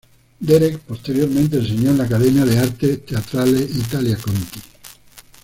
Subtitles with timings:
[0.39, 4.59] Derek posteriormente enseñó en la Academia de Artes Teatrales Italia Conti.